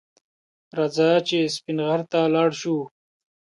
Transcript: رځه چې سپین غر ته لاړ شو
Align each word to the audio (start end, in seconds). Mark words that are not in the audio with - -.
رځه 0.77 1.09
چې 1.27 1.39
سپین 1.55 1.77
غر 1.87 2.01
ته 2.11 2.19
لاړ 2.33 2.49
شو 2.61 2.77